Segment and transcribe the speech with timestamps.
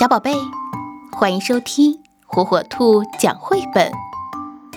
[0.00, 0.32] 小宝贝，
[1.12, 3.92] 欢迎收听火火兔讲绘本。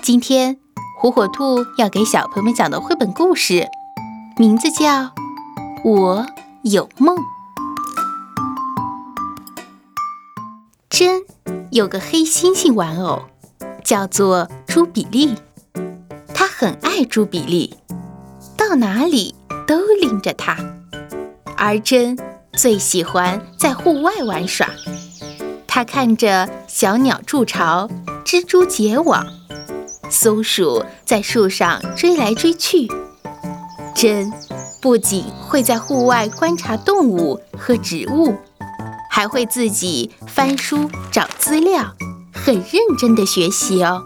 [0.02, 0.58] 今天，
[1.00, 3.66] 火火兔要给小朋友们讲的绘本故事，
[4.36, 4.84] 名字叫
[5.82, 6.26] 《我
[6.60, 7.16] 有梦》。
[10.90, 11.22] 真
[11.70, 13.22] 有个黑猩猩玩偶，
[13.82, 15.34] 叫做朱比利，
[16.34, 17.74] 他很爱朱比利，
[18.58, 19.34] 到哪里
[19.66, 20.54] 都拎着它。
[21.56, 22.18] 而真
[22.52, 24.68] 最喜欢在户外玩耍。
[25.74, 27.90] 他看着小鸟筑巢，
[28.24, 29.26] 蜘蛛结网，
[30.08, 32.86] 松鼠在树上追来追去。
[33.92, 34.32] 真
[34.80, 38.36] 不仅会在户外观察动物和植物，
[39.10, 41.96] 还会自己翻书找资料，
[42.32, 44.04] 很认真的学习哦。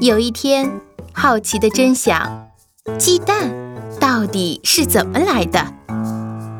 [0.00, 0.80] 有一天，
[1.12, 2.46] 好奇的真想，
[2.96, 3.50] 鸡蛋
[3.98, 5.74] 到底是怎么来的？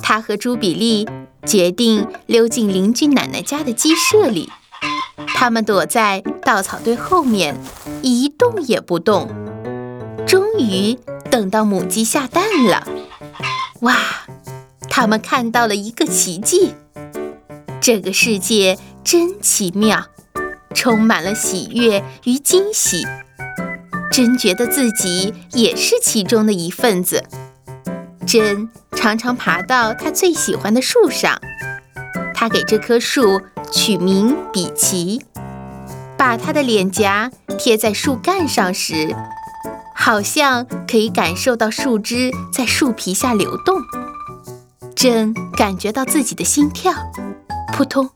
[0.03, 1.09] 他和朱比利。
[1.47, 4.51] 决定溜进邻居奶奶家的鸡舍里，
[5.27, 7.57] 他们躲在稻草堆后面，
[8.03, 9.29] 一动也不动。
[10.27, 10.97] 终于
[11.31, 12.87] 等到母鸡下蛋了，
[13.81, 13.97] 哇！
[14.89, 16.75] 他们看到了一个奇迹。
[17.81, 20.07] 这个世界真奇妙，
[20.75, 23.05] 充满了喜悦与惊喜。
[24.13, 27.25] 真觉得自己也是其中的一份子。
[28.27, 28.69] 真。
[29.03, 31.37] 常常爬到他最喜欢的树上，
[32.33, 35.27] 他给这棵树取名比奇。
[36.17, 39.13] 把他的脸颊贴在树干上时，
[39.93, 43.81] 好像可以感受到树枝在树皮下流动。
[44.95, 46.95] 真感觉到自己的心跳，
[47.73, 48.09] 扑通，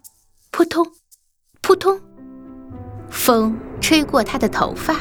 [0.52, 0.86] 扑通，
[1.62, 2.00] 扑通。
[3.10, 4.94] 风吹过他的头发，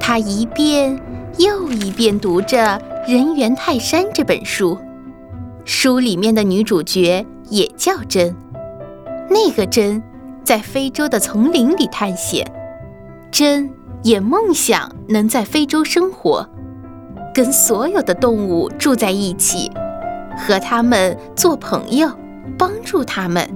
[0.00, 0.98] 他一遍
[1.36, 2.56] 又一遍读着。
[3.08, 4.76] 《人猿泰山》这本书，
[5.64, 8.36] 书里面的女主角也叫珍。
[9.30, 10.02] 那个珍
[10.44, 12.46] 在非洲的丛林里探险，
[13.30, 13.70] 珍
[14.02, 16.46] 也梦想能在非洲生活，
[17.32, 19.72] 跟所有的动物住在一起，
[20.36, 22.10] 和它们做朋友，
[22.58, 23.48] 帮助它们。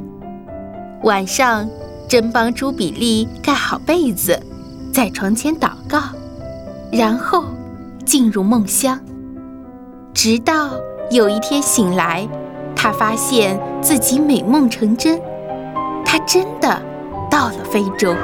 [1.03, 1.69] 晚上，
[2.09, 4.41] 珍帮朱比利盖好被子，
[4.95, 6.01] 在床前祷告，
[6.91, 7.45] 然后
[8.07, 8.99] 进入梦乡。
[10.15, 10.69] 直到
[11.11, 12.29] 有一天醒来，
[12.77, 15.21] 他发现自己美梦成真，
[16.05, 16.81] 他真的
[17.31, 18.15] 到了非洲。